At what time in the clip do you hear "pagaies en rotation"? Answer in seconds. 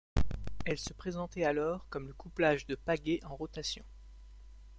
2.73-3.85